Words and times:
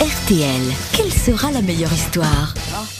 RTL, 0.00 0.60
quelle 0.92 1.10
sera 1.10 1.50
la 1.50 1.62
meilleure 1.62 1.92
histoire? 1.92 2.52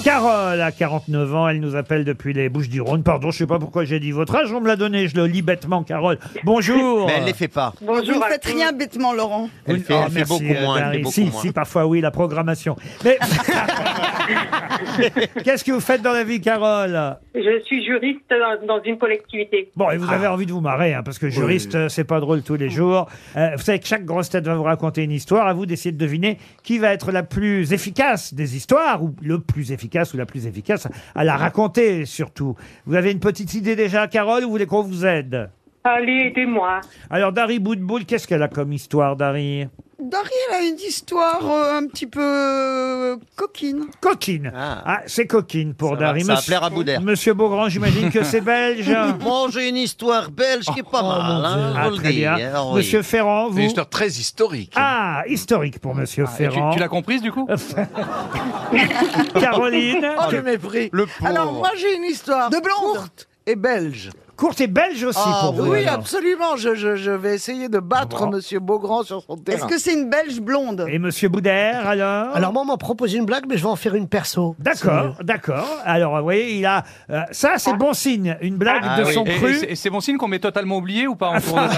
Carole 0.06 0.60
a 0.60 0.70
49 0.70 1.34
ans, 1.34 1.48
elle 1.48 1.58
nous 1.58 1.74
appelle 1.74 2.04
depuis 2.04 2.32
les 2.32 2.48
Bouches 2.48 2.68
du 2.68 2.80
Rhône. 2.80 3.02
Pardon, 3.02 3.32
je 3.32 3.38
sais 3.38 3.46
pas 3.48 3.58
pourquoi 3.58 3.84
j'ai 3.84 3.98
dit 3.98 4.12
votre 4.12 4.36
âge, 4.36 4.52
on 4.52 4.60
me 4.60 4.68
l'a 4.68 4.76
donné, 4.76 5.08
je 5.08 5.16
le 5.16 5.26
lis 5.26 5.42
bêtement, 5.42 5.82
Carole. 5.82 6.20
Bonjour. 6.44 7.08
Mais 7.08 7.14
elle 7.18 7.24
les 7.24 7.32
fait 7.32 7.48
pas. 7.48 7.72
Vous 7.80 8.00
ne 8.00 8.12
faites 8.28 8.44
rien 8.44 8.72
bêtement, 8.72 9.12
Laurent. 9.12 9.48
Elle 9.66 9.80
fait, 9.80 9.94
Oh, 9.96 10.02
elle 10.06 10.12
fait 10.12 10.18
merci, 10.20 10.32
beaucoup 10.44 10.54
euh, 10.54 10.62
moins. 10.62 10.76
elle 10.76 10.82
Dari. 10.84 10.96
fait 10.98 11.02
beaucoup 11.02 11.12
si, 11.12 11.24
moins. 11.24 11.40
si, 11.42 11.50
parfois 11.50 11.86
oui, 11.86 12.00
la 12.00 12.12
programmation. 12.12 12.76
Mais 13.04 13.18
qu'est-ce 15.44 15.64
que 15.64 15.72
vous 15.72 15.80
faites 15.80 16.02
dans 16.02 16.12
la 16.12 16.22
vie, 16.22 16.40
Carole? 16.40 17.16
Je 17.34 17.60
suis 17.64 17.84
juriste 17.84 18.20
dans, 18.30 18.64
dans 18.64 18.80
une 18.84 18.98
collectivité. 18.98 19.72
Bon, 19.74 19.90
et 19.90 19.96
vous 19.96 20.12
avez 20.12 20.28
envie 20.28 20.46
de 20.46 20.52
vous 20.52 20.60
marrer, 20.60 20.94
hein, 20.94 21.02
parce 21.04 21.18
que 21.18 21.28
juriste, 21.30 21.74
euh, 21.74 21.88
c'est 21.88 22.04
pas 22.04 22.20
drôle 22.20 22.42
tous 22.42 22.54
les 22.54 22.70
jours. 22.70 23.08
Euh, 23.36 23.48
vous 23.56 23.62
savez 23.62 23.80
que 23.80 23.88
chaque 23.88 24.04
grosse 24.04 24.30
tête 24.30 24.44
va 24.46 24.54
vous 24.54 24.62
raconter 24.62 25.02
une 25.02 25.10
histoire. 25.10 25.48
À 25.48 25.52
vous 25.52 25.66
d'essayer 25.66 25.90
de 25.90 25.98
deviner 25.98 26.38
qui 26.62 26.78
va 26.78 26.92
être 26.92 27.10
la 27.10 27.24
plus 27.24 27.72
efficace 27.72 28.34
des 28.34 28.54
histoires, 28.56 29.02
ou 29.02 29.12
le 29.20 29.40
plus 29.40 29.72
efficace 29.72 29.95
ou 30.14 30.16
la 30.16 30.26
plus 30.26 30.46
efficace 30.46 30.88
à 31.14 31.24
la 31.24 31.36
raconter, 31.36 32.04
surtout. 32.04 32.54
Vous 32.84 32.94
avez 32.94 33.12
une 33.12 33.20
petite 33.20 33.54
idée 33.54 33.76
déjà, 33.76 34.06
Carole, 34.08 34.42
ou 34.42 34.46
vous 34.46 34.50
voulez 34.52 34.66
qu'on 34.66 34.82
vous 34.82 35.06
aide? 35.06 35.50
Allez, 35.84 36.30
aidez-moi. 36.30 36.80
Alors, 37.10 37.32
Dari 37.32 37.58
Boudboul, 37.58 38.04
qu'est-ce 38.04 38.26
qu'elle 38.26 38.42
a 38.42 38.48
comme 38.48 38.72
histoire, 38.72 39.16
Dari? 39.16 39.68
Dari, 40.08 40.30
elle 40.48 40.54
a 40.54 40.62
une 40.68 40.76
histoire 40.78 41.40
euh, 41.50 41.78
un 41.78 41.86
petit 41.86 42.06
peu 42.06 42.20
euh, 42.22 43.16
coquine. 43.34 43.86
Coquine. 44.00 44.52
Ah. 44.54 44.82
Ah, 44.86 45.00
c'est 45.06 45.26
coquine 45.26 45.74
pour 45.74 45.90
Ça 45.90 45.94
va- 45.96 46.00
Dari. 46.06 46.20
ça 46.20 46.26
va 46.26 46.34
Monsieur- 46.36 46.50
plaire 46.50 46.62
à 46.64 46.70
Boudère. 46.70 47.00
Monsieur 47.00 47.34
Beaugrand, 47.34 47.68
j'imagine 47.68 48.10
que 48.10 48.22
c'est 48.22 48.40
belge. 48.40 48.88
Moi, 49.20 49.48
j'ai 49.52 49.68
une 49.68 49.76
histoire 49.76 50.30
belge 50.30 50.66
qui 50.66 50.80
est 50.80 50.88
pas 50.90 51.02
mal, 51.02 51.44
hein, 51.44 51.74
Ah, 51.76 51.88
le 51.88 51.96
très 51.96 52.12
bien. 52.12 52.34
hein, 52.36 52.62
oui. 52.68 52.76
Monsieur 52.76 53.02
Ferrand, 53.02 53.48
vous 53.50 53.58
Une 53.58 53.64
histoire 53.64 53.88
très 53.88 54.08
historique. 54.08 54.72
Ah, 54.76 55.22
historique 55.26 55.80
pour 55.80 55.94
Monsieur 55.94 56.24
Et 56.24 56.28
tu, 56.28 56.32
Ferrand. 56.36 56.70
tu 56.72 56.78
l'as 56.78 56.88
comprise 56.88 57.20
du 57.22 57.32
coup 57.32 57.48
Caroline, 59.40 60.06
Oh, 60.18 60.30
le 60.30 60.42
mépris. 60.42 60.88
Le 60.92 61.06
pauvre. 61.06 61.26
Alors, 61.30 61.52
moi, 61.52 61.70
j'ai 61.76 61.94
une 61.96 62.04
histoire 62.04 62.50
De 62.50 62.58
blonde. 62.58 62.96
courte 62.96 63.28
et 63.46 63.56
belge. 63.56 64.10
Courte 64.36 64.60
et 64.60 64.66
belge 64.66 65.02
aussi 65.02 65.18
Ah, 65.24 65.40
pour 65.44 65.52
vous. 65.54 65.72
oui, 65.72 65.80
alors. 65.86 65.94
absolument. 65.94 66.56
Je, 66.56 66.74
je- 66.74 66.96
je 66.96 67.10
vais 67.10 67.34
essayer 67.34 67.68
de 67.68 67.78
battre 67.78 68.26
Bon. 68.26 68.30
Monsieur 68.32 68.60
Beaugrand 68.60 69.02
sur 69.02 69.22
son 69.22 69.34
Est-ce 69.36 69.42
terrain. 69.42 69.66
que 69.66 69.78
c'est 69.78 69.94
une 69.94 70.08
belge 70.10 70.40
blonde? 70.40 70.86
Et 70.88 70.98
Monsieur 70.98 71.28
Boudère, 71.28 71.88
alors? 71.88 72.34
Alors 72.36 72.52
moi, 72.52 72.62
on 72.62 72.66
m'a 72.66 72.76
proposé 72.76 73.18
une 73.18 73.24
blague, 73.26 73.44
mais 73.48 73.56
je 73.56 73.62
vais 73.62 73.68
en 73.70 73.76
faire 73.76 73.94
une 73.94 74.08
perso. 74.08 74.54
D'accord, 74.58 75.16
d'accord. 75.22 75.66
Alors, 75.84 76.16
vous 76.18 76.22
voyez, 76.22 76.54
il 76.58 76.66
a... 76.66 76.84
euh, 77.10 77.20
ça, 77.32 77.54
c'est 77.56 77.74
bon 77.74 77.92
signe. 77.92 78.36
Une 78.40 78.56
blague 78.56 78.82
Ah 78.84 79.00
de 79.00 79.04
oui. 79.06 79.14
son 79.14 79.24
Et, 79.24 79.30
et 79.34 79.38
cru. 79.38 79.54
c'est- 79.54 79.70
et 79.72 79.74
c'est 79.74 79.90
bon 79.90 80.00
signe 80.00 80.16
qu'on 80.18 80.28
m'ait 80.28 80.38
totalement 80.38 80.76
oublié 80.76 81.06
ou 81.06 81.16
pas 81.16 81.28
en 81.28 81.36
de 81.36 81.40
table 81.40 81.74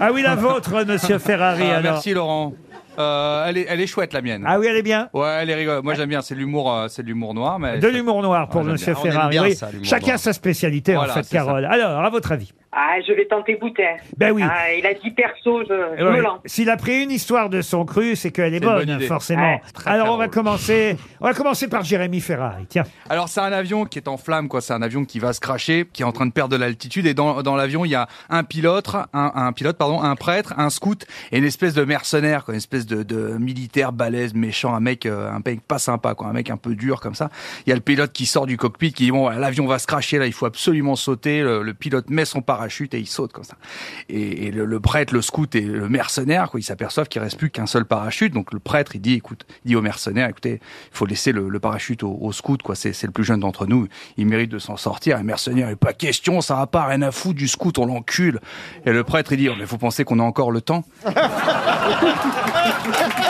Ah 0.00 0.10
oui, 0.12 0.22
la 0.22 0.34
vôtre, 0.34 0.84
Monsieur 0.84 1.18
Ferrari, 1.18 1.62
Ah, 1.70 1.76
alors. 1.78 1.92
Merci 1.94 2.12
Laurent. 2.12 2.52
Euh, 2.98 3.46
elle, 3.46 3.58
est, 3.58 3.66
elle 3.68 3.80
est 3.80 3.86
chouette 3.86 4.12
la 4.12 4.22
mienne. 4.22 4.44
Ah 4.46 4.58
oui, 4.58 4.66
elle 4.68 4.76
est 4.76 4.82
bien 4.82 5.08
Ouais, 5.12 5.28
elle 5.40 5.50
est 5.50 5.54
rigolote. 5.54 5.84
Moi 5.84 5.94
j'aime 5.94 6.08
bien, 6.08 6.22
c'est 6.22 6.34
de 6.34 6.40
l'humour, 6.40 6.72
euh, 6.72 6.88
c'est 6.88 7.02
de 7.02 7.08
l'humour 7.08 7.34
noir. 7.34 7.58
Mais 7.58 7.78
De 7.78 7.88
l'humour 7.88 8.22
noir 8.22 8.48
pour 8.48 8.62
j'aime 8.62 8.72
Monsieur 8.72 8.92
bien. 8.94 9.00
On 9.02 9.04
aime 9.06 9.12
Ferrari. 9.12 9.30
bien 9.30 9.42
oui. 9.44 9.54
ça, 9.54 9.70
l'humour 9.70 9.86
Chacun 9.86 10.06
noir. 10.08 10.18
sa 10.18 10.32
spécialité, 10.32 10.94
Voilà, 10.94 11.12
en 11.12 11.14
fait, 11.16 11.22
c'est 11.24 11.36
ça. 11.36 11.44
Carole. 11.44 11.64
Alors, 11.64 12.04
à 12.04 12.10
votre 12.10 12.32
avis 12.32 12.52
Ah, 12.78 12.96
je 13.08 13.10
vais 13.14 13.24
tenter 13.24 13.56
Boutère. 13.56 13.96
Ben 14.18 14.32
oui. 14.32 14.42
Ah, 14.44 14.70
il 14.74 14.84
a 14.84 14.92
dit 14.92 15.10
perso, 15.10 15.62
je, 15.62 15.96
je 15.98 16.04
Ouais. 16.04 16.16
me 16.18 16.20
lance. 16.20 16.40
S'il 16.44 16.68
a 16.68 16.76
pris 16.76 17.04
une 17.04 17.10
histoire 17.10 17.48
de 17.48 17.62
son 17.62 17.86
cru, 17.86 18.14
c'est 18.16 18.30
qu'elle 18.30 18.52
est 18.52 18.58
C'est 18.58 18.64
une 18.64 18.70
bonne 18.70 18.84
bonne, 18.84 18.96
idée. 18.96 19.06
forcément. 19.06 19.54
Ouais. 19.54 19.62
Très, 19.72 19.90
Alors, 19.90 20.04
très 20.06 20.14
on 20.14 20.18
va 20.18 20.26
drôle. 20.26 20.34
commencer. 20.34 20.96
On 21.20 21.24
va 21.24 21.32
commencer 21.32 21.68
par 21.68 21.84
Jérémy 21.84 22.20
Ferrari. 22.20 22.66
Tiens. 22.68 22.84
Alors 23.08 23.30
c'est 23.30 23.40
un 23.40 23.50
avion 23.52 23.86
qui 23.86 23.98
est 23.98 24.08
en 24.08 24.18
flamme, 24.18 24.48
quoi. 24.48 24.60
C'est 24.60 24.74
un 24.74 24.82
avion 24.82 25.06
qui 25.06 25.18
va 25.20 25.32
se 25.32 25.40
cracher, 25.40 25.88
qui 25.90 26.02
est 26.02 26.04
en 26.04 26.12
train 26.12 26.26
de 26.26 26.32
perdre 26.32 26.52
de 26.52 26.60
l'altitude. 26.60 27.06
Et 27.06 27.14
dans, 27.14 27.42
dans 27.42 27.56
l'avion, 27.56 27.86
il 27.86 27.92
y 27.92 27.94
a 27.94 28.08
un 28.28 28.44
pilote, 28.44 28.88
un, 28.94 29.32
un 29.34 29.52
pilote, 29.52 29.78
pardon, 29.78 30.02
un 30.02 30.14
prêtre, 30.14 30.52
un 30.58 30.68
scout 30.68 31.06
et 31.32 31.38
une 31.38 31.44
espèce 31.44 31.72
de 31.72 31.82
mercenaire, 31.82 32.44
quoi, 32.44 32.52
une 32.52 32.58
espèce 32.58 32.84
de, 32.84 33.02
de 33.02 33.38
militaire 33.38 33.92
balèze, 33.92 34.34
méchant, 34.34 34.74
un 34.74 34.80
mec, 34.80 35.06
euh, 35.06 35.30
un 35.30 35.40
mec 35.46 35.62
pas 35.62 35.78
sympa, 35.78 36.14
quoi, 36.14 36.26
un 36.26 36.34
mec 36.34 36.50
un 36.50 36.58
peu 36.58 36.74
dur 36.74 37.00
comme 37.00 37.14
ça. 37.14 37.30
Il 37.66 37.70
y 37.70 37.72
a 37.72 37.74
le 37.76 37.80
pilote 37.80 38.12
qui 38.12 38.26
sort 38.26 38.44
du 38.44 38.58
cockpit, 38.58 38.92
qui 38.92 39.04
dit 39.04 39.10
bon, 39.12 39.30
l'avion 39.30 39.66
va 39.66 39.78
se 39.78 39.86
cracher 39.86 40.18
là, 40.18 40.26
il 40.26 40.34
faut 40.34 40.44
absolument 40.44 40.94
sauter. 40.94 41.40
Le, 41.40 41.62
le 41.62 41.72
pilote 41.72 42.10
met 42.10 42.26
son 42.26 42.42
parachute 42.42 42.65
et 42.94 42.98
il 42.98 43.06
saute 43.06 43.32
comme 43.32 43.44
ça. 43.44 43.56
Et, 44.08 44.46
et 44.46 44.50
le, 44.50 44.80
prêtre, 44.80 45.14
le 45.14 45.22
scout 45.22 45.54
et 45.54 45.60
le 45.60 45.88
mercenaire, 45.88 46.50
quoi, 46.50 46.60
ils 46.60 46.64
s'aperçoivent 46.64 47.08
qu'il 47.08 47.22
reste 47.22 47.38
plus 47.38 47.50
qu'un 47.50 47.66
seul 47.66 47.84
parachute. 47.84 48.32
Donc 48.32 48.52
le 48.52 48.58
prêtre, 48.58 48.92
il 48.94 49.00
dit, 49.00 49.14
écoute, 49.14 49.46
il 49.64 49.68
dit 49.68 49.76
au 49.76 49.82
mercenaire, 49.82 50.28
écoutez, 50.28 50.60
il 50.62 50.96
faut 50.96 51.06
laisser 51.06 51.32
le, 51.32 51.58
parachute 51.58 52.02
au, 52.02 52.32
scout, 52.32 52.62
quoi. 52.62 52.74
C'est, 52.74 53.02
le 53.02 53.10
plus 53.10 53.24
jeune 53.24 53.40
d'entre 53.40 53.66
nous. 53.66 53.88
Il 54.16 54.26
mérite 54.26 54.50
de 54.50 54.58
s'en 54.58 54.76
sortir. 54.76 55.16
Et 55.16 55.20
le 55.20 55.26
mercenaire, 55.26 55.70
il 55.70 55.76
pas 55.76 55.92
question, 55.92 56.40
ça 56.40 56.56
va 56.56 56.66
pas, 56.66 56.86
rien 56.86 57.02
à 57.02 57.10
foutre 57.10 57.36
du 57.36 57.48
scout, 57.48 57.78
on 57.78 57.86
l'encule. 57.86 58.40
Et 58.84 58.92
le 58.92 59.04
prêtre, 59.04 59.32
il 59.32 59.38
dit, 59.38 59.48
oh, 59.48 59.54
mais 59.58 59.66
faut 59.66 59.78
penser 59.78 60.04
qu'on 60.04 60.18
a 60.18 60.22
encore 60.22 60.50
le 60.50 60.60
temps? 60.60 60.84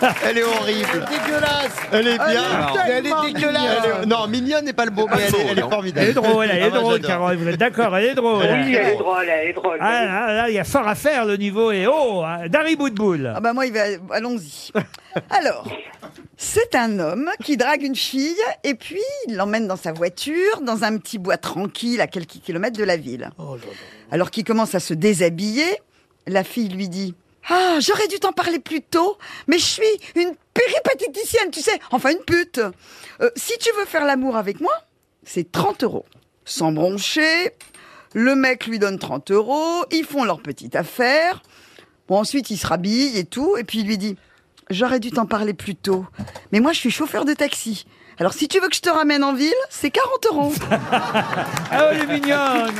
Elle 0.28 0.38
est 0.38 0.42
horrible. 0.44 1.04
Dégueulasse. 1.08 1.76
Elle 1.92 2.06
est 2.08 2.18
bien. 2.18 2.42
Alors, 2.42 2.78
Elle 2.86 3.06
est 3.06 3.32
dégueulasse. 3.32 3.64
Elle 3.84 4.02
est- 4.02 4.06
Non, 4.06 4.26
mignonne 4.26 4.64
n'est 4.64 4.72
pas 4.72 4.84
le 4.84 4.90
mot, 4.90 5.06
mais 5.08 5.16
elle 5.16 5.34
est, 5.34 5.38
elle 5.40 5.46
est 5.46 5.50
Elle 5.52 5.58
est 5.58 5.62
formidable. 5.62 6.12
drôle, 6.14 6.46
elle 6.50 6.58
est 6.58 6.62
Ah, 6.62 6.68
moi, 6.68 6.78
drôle, 6.78 6.92
j'adore. 6.94 7.08
Carole. 7.08 7.36
Vous 7.36 7.48
êtes 7.48 7.56
d'accord, 7.60 7.96
elle 7.96 8.04
est 8.04 8.14
drôle. 8.14 8.42
Oui, 8.42 8.74
elle 8.74 8.86
est 8.88 8.96
drôle, 8.96 9.26
elle 9.28 9.48
est 9.48 9.52
drôle. 9.52 9.78
Ah 9.80 10.04
là, 10.04 10.32
là, 10.34 10.48
il 10.48 10.54
y 10.54 10.58
a 10.58 10.64
fort 10.64 10.86
à 10.88 10.94
faire, 10.94 11.24
le 11.24 11.36
niveau 11.36 11.70
est 11.72 11.86
haut. 11.86 12.22
hein. 12.22 12.48
Dari 12.48 12.76
Boudboul. 12.76 13.32
Ah 13.34 13.40
bah 13.40 13.52
moi, 13.52 13.66
il 13.66 13.72
va... 13.72 13.80
allons-y. 14.10 14.70
Alors, 15.30 15.66
c'est 16.36 16.74
un 16.74 16.98
homme 16.98 17.30
qui 17.42 17.56
drague 17.56 17.82
une 17.82 17.96
fille 17.96 18.36
et 18.64 18.74
puis 18.74 19.00
il 19.28 19.36
l'emmène 19.36 19.66
dans 19.66 19.76
sa 19.76 19.92
voiture, 19.92 20.60
dans 20.62 20.84
un 20.84 20.98
petit 20.98 21.18
bois 21.18 21.38
tranquille 21.38 22.00
à 22.00 22.06
quelques 22.06 22.40
kilomètres 22.44 22.78
de 22.78 22.84
la 22.84 22.96
ville. 22.96 23.30
Alors 24.12 24.30
qu'il 24.30 24.44
commence 24.44 24.74
à 24.74 24.80
se 24.80 24.92
déshabiller, 24.94 25.64
la 26.26 26.44
fille 26.44 26.68
lui 26.68 26.88
dit 26.88 27.14
Ah, 27.48 27.78
j'aurais 27.80 28.08
dû 28.08 28.18
t'en 28.18 28.32
parler 28.32 28.58
plus 28.58 28.82
tôt, 28.82 29.18
mais 29.46 29.58
je 29.58 29.64
suis 29.64 30.00
une 30.16 30.34
péripatéticienne, 30.52 31.50
tu 31.50 31.60
sais, 31.60 31.78
enfin 31.90 32.10
une 32.10 32.24
pute. 32.24 32.60
Euh, 33.20 33.30
si 33.36 33.56
tu 33.58 33.70
veux 33.78 33.84
faire 33.84 34.04
l'amour 34.04 34.36
avec 34.36 34.60
moi, 34.60 34.72
c'est 35.22 35.50
30 35.52 35.84
euros. 35.84 36.06
Sans 36.44 36.72
broncher, 36.72 37.52
le 38.14 38.34
mec 38.34 38.66
lui 38.66 38.78
donne 38.78 38.98
30 38.98 39.30
euros, 39.30 39.84
ils 39.92 40.04
font 40.04 40.24
leur 40.24 40.40
petite 40.40 40.74
affaire. 40.74 41.42
Bon, 42.08 42.18
ensuite, 42.18 42.50
il 42.50 42.56
se 42.56 42.66
rhabille 42.66 43.16
et 43.18 43.24
tout, 43.24 43.56
et 43.56 43.64
puis 43.64 43.80
il 43.80 43.86
lui 43.86 43.98
dit 43.98 44.16
J'aurais 44.68 44.98
dû 44.98 45.12
t'en 45.12 45.26
parler 45.26 45.54
plus 45.54 45.76
tôt, 45.76 46.06
mais 46.50 46.58
moi, 46.58 46.72
je 46.72 46.78
suis 46.80 46.90
chauffeur 46.90 47.24
de 47.24 47.34
taxi. 47.34 47.84
Alors, 48.18 48.32
si 48.32 48.48
tu 48.48 48.58
veux 48.58 48.68
que 48.68 48.74
je 48.74 48.80
te 48.80 48.88
ramène 48.88 49.22
en 49.22 49.32
ville, 49.32 49.52
c'est 49.70 49.90
40 49.90 50.26
euros. 50.32 50.52
Ah, 51.70 51.90
elle 51.92 52.00
est 52.02 52.06
mignonne. 52.06 52.74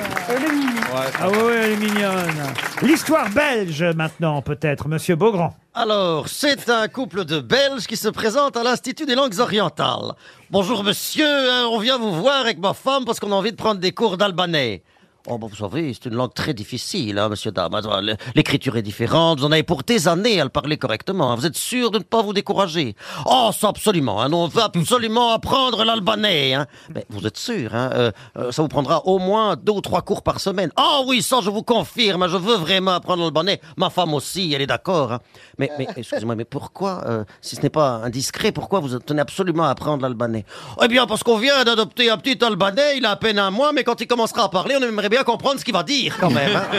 Ah 1.21 1.29
oui, 1.29 1.53
elle 1.55 1.73
est 1.73 1.77
mignonne. 1.77 2.43
L'histoire 2.83 3.29
belge, 3.31 3.83
maintenant, 3.95 4.41
peut-être, 4.43 4.89
Monsieur 4.89 5.17
Beaugrand. 5.17 5.55
Alors, 5.75 6.29
c'est 6.29 6.71
un 6.71 6.89
couple 6.89 7.25
de 7.25 7.41
Belges 7.41 7.87
qui 7.87 7.97
se 7.97 8.09
présente 8.09 8.57
à 8.57 8.63
l'Institut 8.63 9.05
des 9.07 9.15
langues 9.15 9.39
orientales. 9.39 10.15
Bonjour 10.51 10.83
monsieur, 10.83 11.27
hein, 11.27 11.69
on 11.71 11.79
vient 11.79 11.99
vous 11.99 12.13
voir 12.15 12.41
avec 12.41 12.59
ma 12.59 12.73
femme 12.73 13.05
parce 13.05 13.21
qu'on 13.21 13.33
a 13.33 13.35
envie 13.35 13.51
de 13.53 13.57
prendre 13.57 13.81
des 13.81 13.93
cours 13.93 14.17
d'albanais. 14.17 14.83
Oh, 15.29 15.39
bah, 15.39 15.49
vous 15.51 15.57
savez, 15.57 15.93
c'est 15.93 16.09
une 16.09 16.15
langue 16.15 16.33
très 16.35 16.55
difficile, 16.55 17.19
hein, 17.19 17.29
monsieur, 17.29 17.51
dame. 17.51 17.75
L- 17.75 18.17
L'écriture 18.37 18.77
est 18.77 18.83
différente, 18.83 19.41
vous 19.41 19.47
en 19.47 19.51
avez 19.51 19.65
pour 19.65 19.83
des 19.83 20.07
années 20.07 20.41
à 20.41 20.45
le 20.45 20.51
parler 20.51 20.77
correctement. 20.77 21.33
hein. 21.33 21.35
Vous 21.35 21.47
êtes 21.47 21.57
sûr 21.57 21.91
de 21.91 21.99
ne 21.99 22.05
pas 22.05 22.23
vous 22.23 22.33
décourager? 22.33 22.95
Oh, 23.25 23.51
ça 23.53 23.69
absolument, 23.69 24.23
hein, 24.23 24.33
on 24.33 24.47
veut 24.47 24.63
absolument 24.63 25.33
apprendre 25.33 25.83
l'albanais. 25.85 26.55
Hein. 26.55 26.67
Mais 26.95 27.05
vous 27.11 27.27
êtes 27.27 27.37
sûr, 27.39 27.75
hein, 27.75 27.91
euh, 27.95 28.13
euh, 28.39 28.53
ça 28.53 28.63
vous 28.63 28.69
prendra 28.69 29.05
au 29.07 29.19
moins 29.19 29.57
deux 29.57 29.73
ou 29.73 29.81
trois 29.81 30.03
cours 30.03 30.23
par 30.23 30.39
semaine. 30.39 30.71
Oh 30.79 31.05
oui, 31.09 31.23
ça 31.23 31.41
je 31.43 31.51
vous 31.51 31.65
confirme, 31.65 32.23
hein, 32.23 32.29
je 32.29 32.37
veux 32.37 32.57
vraiment 32.57 32.93
apprendre 32.93 33.25
l'albanais. 33.25 33.61
Ma 33.77 33.91
femme 33.91 34.15
aussi, 34.15 34.53
elle 34.55 34.63
est 34.63 34.67
d'accord. 34.69 35.11
hein. 35.13 35.19
Mais, 35.59 35.71
mais 35.77 35.89
excusez-moi, 35.97 36.37
mais 36.37 36.45
pourquoi, 36.45 37.03
euh, 37.07 37.25
si 37.41 37.57
ce 37.57 37.63
n'est 37.63 37.71
pas 37.71 38.01
indiscret, 38.05 38.53
pourquoi 38.53 38.79
vous 38.79 38.97
tenez 39.01 39.23
absolument 39.23 39.65
à 39.65 39.71
apprendre 39.71 40.03
l'albanais? 40.03 40.45
Eh 40.83 40.87
bien, 40.87 41.07
parce 41.09 41.25
qu'on 41.25 41.39
vient 41.39 41.65
d'adopter 41.65 42.11
un 42.11 42.17
petit 42.19 42.45
albanais, 42.45 42.99
il 42.99 43.05
a 43.07 43.11
à 43.11 43.17
peine 43.17 43.41
un 43.41 43.51
mois, 43.51 43.73
mais 43.73 43.83
quand 43.83 44.01
il 44.01 44.07
commencera 44.07 44.45
à 44.45 44.49
parler, 44.49 44.77
on 44.79 44.83
aimerait 44.85 45.09
bien 45.09 45.16
comprendre 45.25 45.61
ce 45.61 45.65
qu'il 45.65 45.75
va 45.75 45.83
dire 45.83 46.17
quand 46.19 46.31
même. 46.31 46.57
hein. 46.57 46.67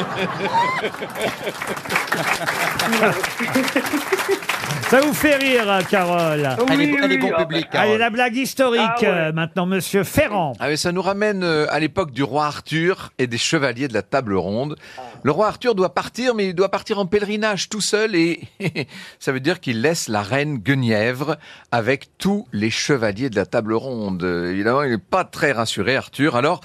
Ça 4.90 5.02
vous 5.02 5.14
fait 5.14 5.36
rire, 5.36 5.70
hein, 5.70 5.84
Carole? 5.84 6.48
Elle 6.70 6.82
est, 6.82 6.86
Oui, 6.92 6.98
elle 7.04 7.12
est 7.12 7.16
oui, 7.16 7.22
bon 7.22 7.32
ah, 7.36 7.40
public. 7.44 7.68
Allez, 7.74 7.98
la 7.98 8.10
blague 8.10 8.38
historique, 8.38 8.80
Ah 8.82 8.96
ouais. 9.02 9.08
euh, 9.08 9.32
maintenant, 9.34 9.66
Monsieur 9.66 10.06
Ferrand. 10.06 10.54
Ah 10.62 10.68
oui, 10.70 10.78
ça 10.78 10.94
nous 10.94 11.02
ramène 11.02 11.44
euh, 11.44 11.66
à 11.70 11.80
l'époque 11.82 12.12
du 12.12 12.24
roi 12.24 12.46
Arthur 12.46 13.12
et 13.18 13.28
des 13.28 13.38
chevaliers 13.38 13.90
de 13.90 13.94
la 13.94 14.02
table 14.02 14.34
ronde. 14.36 14.78
Le 15.24 15.32
roi 15.32 15.48
Arthur 15.48 15.76
doit 15.76 15.94
partir, 15.94 16.36
mais 16.36 16.48
il 16.48 16.54
doit 16.56 16.72
partir 16.72 17.00
en 17.00 17.06
pèlerinage 17.06 17.68
tout 17.68 17.82
seul 17.82 18.16
et 18.16 18.40
ça 19.20 19.34
veut 19.34 19.42
dire 19.42 19.60
qu'il 19.60 19.82
laisse 19.82 20.08
la 20.08 20.22
reine 20.22 20.58
Guenièvre 20.58 21.36
avec 21.72 22.18
tous 22.18 22.48
les 22.54 22.70
chevaliers 22.70 23.30
de 23.30 23.36
la 23.36 23.46
table 23.46 23.74
ronde. 23.74 24.24
Euh, 24.24 24.52
Évidemment, 24.52 24.84
il 24.84 24.92
n'est 24.92 24.98
pas 25.00 25.26
très 25.26 25.52
rassuré, 25.52 25.98
Arthur. 25.98 26.38
Alors, 26.38 26.62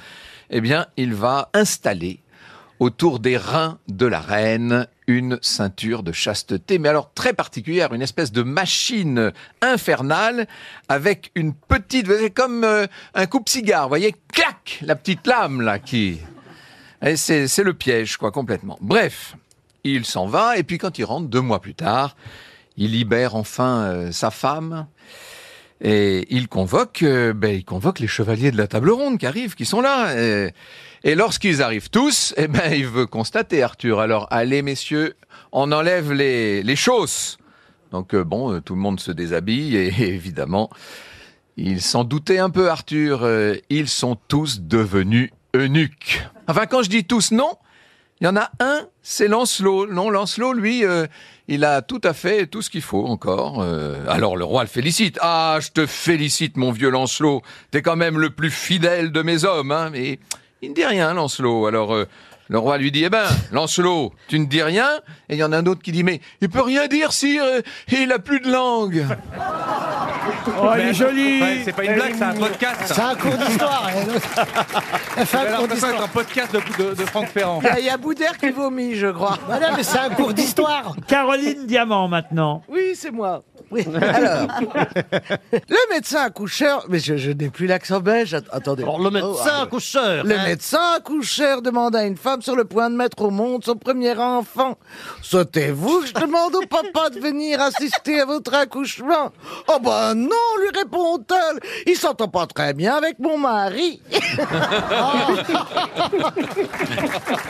eh 0.52 0.60
bien, 0.60 0.86
il 0.96 1.14
va 1.14 1.50
installer 1.54 2.20
autour 2.78 3.18
des 3.20 3.36
reins 3.36 3.78
de 3.88 4.06
la 4.06 4.20
reine 4.20 4.86
une 5.06 5.38
ceinture 5.42 6.02
de 6.02 6.12
chasteté, 6.12 6.78
mais 6.78 6.88
alors 6.88 7.12
très 7.12 7.32
particulière, 7.32 7.92
une 7.92 8.02
espèce 8.02 8.32
de 8.32 8.42
machine 8.42 9.32
infernale 9.60 10.46
avec 10.88 11.30
une 11.34 11.54
petite, 11.54 12.06
vous 12.06 12.14
savez, 12.14 12.30
comme 12.30 12.64
euh, 12.64 12.86
un 13.14 13.26
coupe-cigare, 13.26 13.84
vous 13.84 13.88
voyez, 13.88 14.14
clac, 14.32 14.78
la 14.82 14.94
petite 14.94 15.26
lame 15.26 15.60
là 15.60 15.78
qui 15.78 16.20
c'est 17.16 17.58
le 17.58 17.74
piège, 17.74 18.16
quoi, 18.16 18.30
complètement. 18.30 18.78
Bref, 18.80 19.36
il 19.82 20.04
s'en 20.04 20.26
va, 20.26 20.56
et 20.56 20.62
puis 20.62 20.78
quand 20.78 20.98
il 20.98 21.04
rentre, 21.04 21.28
deux 21.28 21.40
mois 21.40 21.60
plus 21.60 21.74
tard, 21.74 22.16
il 22.76 22.92
libère 22.92 23.34
enfin 23.34 23.82
euh, 23.82 24.12
sa 24.12 24.30
femme, 24.30 24.86
et 25.84 26.26
il 26.30 26.46
convoque, 26.46 27.02
euh, 27.02 27.32
ben, 27.32 27.52
il 27.54 27.64
convoque 27.64 27.98
les 27.98 28.06
chevaliers 28.06 28.52
de 28.52 28.56
la 28.56 28.68
table 28.68 28.90
ronde 28.90 29.18
qui 29.18 29.26
arrivent, 29.26 29.56
qui 29.56 29.64
sont 29.64 29.80
là. 29.80 30.16
Et, 30.16 30.52
et 31.02 31.16
lorsqu'ils 31.16 31.60
arrivent 31.60 31.90
tous, 31.90 32.32
eh 32.36 32.46
ben, 32.46 32.72
il 32.72 32.86
veut 32.86 33.06
constater, 33.06 33.64
Arthur. 33.64 33.98
Alors, 33.98 34.28
allez, 34.30 34.62
messieurs, 34.62 35.16
on 35.50 35.72
enlève 35.72 36.12
les, 36.12 36.62
les 36.62 36.76
chausses. 36.76 37.36
Donc, 37.90 38.14
euh, 38.14 38.22
bon, 38.22 38.52
euh, 38.52 38.60
tout 38.60 38.76
le 38.76 38.80
monde 38.80 39.00
se 39.00 39.10
déshabille, 39.10 39.76
et, 39.76 39.88
évidemment, 40.02 40.70
il 41.56 41.82
s'en 41.82 42.04
doutait 42.04 42.38
un 42.38 42.48
peu, 42.48 42.70
Arthur. 42.70 43.28
ils 43.68 43.88
sont 43.88 44.16
tous 44.28 44.60
devenus 44.60 45.30
eunuques. 45.54 46.22
Enfin, 46.46 46.66
quand 46.66 46.82
je 46.84 46.90
dis 46.90 47.04
tous, 47.04 47.32
non. 47.32 47.56
Il 48.22 48.26
y 48.26 48.28
en 48.28 48.36
a 48.36 48.52
un, 48.60 48.86
c'est 49.02 49.26
Lancelot. 49.26 49.88
Non, 49.88 50.08
Lancelot, 50.08 50.52
lui, 50.52 50.84
euh, 50.84 51.08
il 51.48 51.64
a 51.64 51.82
tout 51.82 52.00
à 52.04 52.12
fait 52.12 52.46
tout 52.46 52.62
ce 52.62 52.70
qu'il 52.70 52.80
faut 52.80 53.04
encore. 53.04 53.60
Euh, 53.60 53.96
alors 54.06 54.36
le 54.36 54.44
roi 54.44 54.62
le 54.62 54.68
félicite. 54.68 55.18
Ah, 55.20 55.58
je 55.60 55.70
te 55.70 55.86
félicite, 55.86 56.56
mon 56.56 56.70
vieux 56.70 56.88
Lancelot. 56.88 57.42
T'es 57.72 57.82
quand 57.82 57.96
même 57.96 58.20
le 58.20 58.30
plus 58.30 58.52
fidèle 58.52 59.10
de 59.10 59.22
mes 59.22 59.44
hommes. 59.44 59.72
Hein. 59.72 59.90
Mais 59.90 60.20
il 60.62 60.70
ne 60.70 60.74
dit 60.76 60.84
rien, 60.84 61.12
Lancelot. 61.14 61.66
Alors 61.66 61.96
euh, 61.96 62.06
le 62.52 62.58
roi 62.58 62.76
lui 62.76 62.92
dit, 62.92 63.02
eh 63.02 63.08
ben, 63.08 63.24
Lancelot, 63.50 64.12
tu 64.28 64.38
ne 64.38 64.44
dis 64.44 64.62
rien. 64.62 64.86
Et 65.30 65.36
il 65.36 65.38
y 65.38 65.42
en 65.44 65.52
a 65.52 65.56
un 65.56 65.64
autre 65.64 65.80
qui 65.80 65.90
dit, 65.90 66.04
mais 66.04 66.20
il 66.42 66.50
peut 66.50 66.60
rien 66.60 66.86
dire, 66.86 67.10
sire. 67.10 67.42
euh, 67.44 67.62
Il 67.90 68.12
a 68.12 68.18
plus 68.18 68.40
de 68.40 68.50
langue. 68.52 69.06
Oh, 70.60 70.68
elle 70.74 70.88
est 70.88 70.94
jolie 70.94 71.40
Ouais, 71.40 71.62
c'est 71.64 71.72
pas 71.74 71.84
une 71.84 71.94
blague, 71.94 72.14
c'est 72.14 72.22
un 72.24 72.34
podcast. 72.34 72.80
C'est 72.84 73.00
un 73.00 73.14
cours 73.14 73.36
d'histoire. 73.38 73.88
J'ai 75.16 75.38
un 75.38 75.56
cours 75.96 76.08
podcast 76.10 76.52
de, 76.54 76.60
de, 76.84 76.94
de 76.94 77.04
Franck 77.06 77.28
Ferrand. 77.28 77.60
Il 77.78 77.84
y 77.84 77.88
a- 77.88 77.94
a 77.94 77.96
Boudère 77.96 78.36
qui 78.36 78.50
vomit, 78.50 78.94
je 78.96 79.06
crois. 79.08 79.38
Voilà, 79.46 79.74
mais 79.76 79.82
c'est 79.82 79.98
un 79.98 80.10
cours 80.10 80.34
d'histoire. 80.34 80.94
Caroline 81.08 81.66
Diamant 81.66 82.06
maintenant. 82.08 82.62
Oui, 82.68 82.92
c'est 82.94 83.10
moi. 83.10 83.42
Oui. 83.72 83.86
Alors, 84.02 84.46
le 85.52 85.94
médecin 85.94 86.20
accoucheur, 86.24 86.84
mais 86.90 86.98
je, 86.98 87.16
je 87.16 87.30
n'ai 87.30 87.48
plus 87.48 87.66
l'accent 87.66 88.00
belge. 88.00 88.34
att- 88.34 88.44
Attendez. 88.52 88.82
Alors, 88.82 89.00
le 89.00 89.10
médecin 89.10 89.28
Oh, 89.32 89.48
ah, 89.50 89.62
accoucheur. 89.62 90.24
Le 90.24 90.36
hein. 90.38 90.44
médecin 90.44 90.80
accoucheur 90.96 91.62
demande 91.62 91.96
à 91.96 92.04
une 92.04 92.16
femme 92.18 92.42
sur 92.42 92.54
le 92.54 92.64
point 92.64 92.90
de 92.90 92.96
mettre 92.96 93.22
au 93.22 93.30
monde 93.30 93.64
son 93.64 93.76
premier 93.76 94.14
enfant. 94.16 94.76
Sautez-vous 95.22 96.00
que 96.02 96.06
je 96.08 96.12
demande 96.14 96.54
au 96.54 96.66
papa 96.66 97.08
de 97.10 97.18
venir 97.18 97.60
assister 97.62 98.20
à 98.20 98.26
votre 98.26 98.52
accouchement 98.54 99.32
Oh 99.68 99.78
ben 99.82 100.14
non, 100.14 100.28
lui 100.60 100.78
répond-elle. 100.78 101.58
Il 101.86 101.96
s'entend 101.96 102.28
pas 102.28 102.46
très 102.46 102.74
bien 102.74 102.94
avec 102.96 103.18
mon 103.18 103.38
mari. 103.38 104.02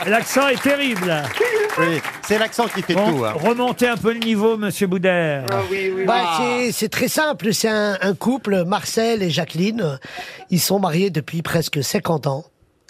L'accent 0.07 0.47
est 0.47 0.61
terrible. 0.61 1.23
Oui, 1.79 1.99
c'est 2.27 2.37
l'accent 2.37 2.67
qui 2.67 2.81
fait 2.83 2.93
Bon, 2.93 3.11
tout. 3.17 3.25
hein. 3.25 3.33
remontez 3.35 3.87
un 3.87 3.97
peu 3.97 4.13
le 4.13 4.19
niveau, 4.19 4.57
monsieur 4.57 4.85
Boudère. 4.87 5.45
Ah 5.51 5.61
oui, 5.71 5.91
oui. 5.95 6.05
Bah, 6.05 6.37
c'est- 6.37 6.71
c'est 6.71 6.89
très 6.89 7.07
simple. 7.07 7.51
C'est 7.53 7.67
un, 7.69 7.97
un 8.01 8.13
couple, 8.13 8.63
Marcel 8.63 9.23
et 9.23 9.31
Jacqueline. 9.31 9.97
Ils 10.51 10.59
sont 10.59 10.79
mariés 10.79 11.09
depuis 11.09 11.41
presque 11.41 11.83
50 11.83 12.27
ans. 12.27 12.45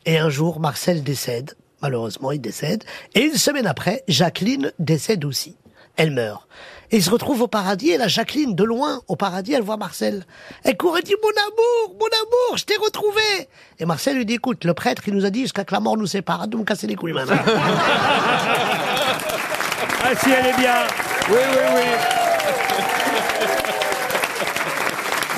Et 0.06 0.18
un 0.18 0.30
jour, 0.30 0.60
Marcel 0.60 1.02
décède. 1.02 1.54
Malheureusement, 1.82 2.32
il 2.34 2.42
décède. 2.42 2.84
Et 3.16 3.22
une 3.22 3.36
semaine 3.38 3.68
après, 3.68 4.04
Jacqueline 4.10 4.72
décède 4.80 5.24
aussi. 5.24 5.56
Elle 5.96 6.12
meurt. 6.12 6.48
Et 6.92 6.98
ils 6.98 7.04
se 7.04 7.10
retrouvent 7.10 7.42
au 7.42 7.48
paradis. 7.48 7.92
Et 7.92 7.98
la 7.98 8.08
Jacqueline, 8.08 8.56
de 8.56 8.64
loin, 8.64 9.02
au 9.08 9.16
paradis, 9.16 9.54
elle 9.54 9.64
voit 9.64 9.78
Marcel. 9.78 10.26
Elle 10.64 10.78
court 10.78 10.98
et 10.98 11.02
dit, 11.02 11.16
mon 11.22 11.30
amour, 11.30 11.96
mon 12.00 12.06
amour, 12.06 12.58
je 12.58 12.66
t'ai 12.66 12.76
retrouvé. 12.78 13.22
Et 13.80 13.86
Marcel 13.86 14.16
lui 14.16 14.26
dit, 14.26 14.36
écoute, 14.36 14.64
le 14.66 14.74
prêtre, 14.74 15.04
il 15.08 15.14
nous 15.14 15.26
a 15.26 15.30
dit 15.30 15.42
jusqu'à 15.42 15.64
que 15.64 15.74
la 15.74 15.80
mort 15.80 15.98
nous 15.98 16.08
sépare. 16.08 16.48
De 16.48 16.58
me 16.58 16.64
casser 16.64 16.88
les 16.88 16.96
couilles 16.96 17.14
maintenant. 17.14 17.38
Ah 20.06 20.14
si, 20.22 20.30
elle 20.32 20.48
est 20.48 20.58
bien. 20.58 20.84
Oui, 21.30 21.38
oui, 21.38 21.66
oui. 21.76 21.82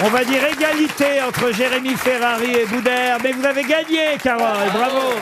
On 0.03 0.09
va 0.09 0.25
dire 0.25 0.43
égalité 0.43 1.21
entre 1.21 1.51
Jérémy 1.51 1.95
Ferrari 1.95 2.51
et 2.51 2.65
Boudère, 2.65 3.17
mais 3.23 3.31
vous 3.31 3.45
avez 3.45 3.63
gagné, 3.63 4.17
Carole. 4.21 4.71
Bravo. 4.73 5.13